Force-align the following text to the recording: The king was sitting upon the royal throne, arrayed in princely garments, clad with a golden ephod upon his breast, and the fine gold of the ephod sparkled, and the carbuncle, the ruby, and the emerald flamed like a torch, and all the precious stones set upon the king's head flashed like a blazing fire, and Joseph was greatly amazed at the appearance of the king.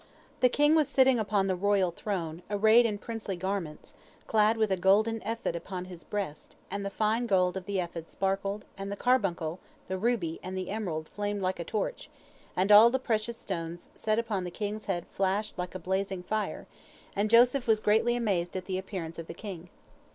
The 0.39 0.49
king 0.49 0.73
was 0.73 0.89
sitting 0.89 1.19
upon 1.19 1.45
the 1.45 1.55
royal 1.55 1.91
throne, 1.91 2.41
arrayed 2.49 2.87
in 2.87 2.97
princely 2.97 3.35
garments, 3.35 3.93
clad 4.25 4.57
with 4.57 4.71
a 4.71 4.75
golden 4.75 5.21
ephod 5.21 5.55
upon 5.55 5.85
his 5.85 6.03
breast, 6.03 6.55
and 6.71 6.83
the 6.83 6.89
fine 6.89 7.27
gold 7.27 7.55
of 7.55 7.67
the 7.67 7.79
ephod 7.79 8.09
sparkled, 8.09 8.65
and 8.75 8.91
the 8.91 8.95
carbuncle, 8.95 9.59
the 9.87 9.99
ruby, 9.99 10.39
and 10.41 10.57
the 10.57 10.71
emerald 10.71 11.07
flamed 11.07 11.43
like 11.43 11.59
a 11.59 11.63
torch, 11.63 12.09
and 12.55 12.71
all 12.71 12.89
the 12.89 12.97
precious 12.97 13.37
stones 13.37 13.91
set 13.93 14.17
upon 14.17 14.43
the 14.43 14.49
king's 14.49 14.85
head 14.85 15.05
flashed 15.11 15.55
like 15.59 15.75
a 15.75 15.77
blazing 15.77 16.23
fire, 16.23 16.65
and 17.15 17.29
Joseph 17.29 17.67
was 17.67 17.79
greatly 17.79 18.15
amazed 18.15 18.57
at 18.57 18.65
the 18.65 18.79
appearance 18.79 19.19
of 19.19 19.27
the 19.27 19.35
king. 19.35 19.69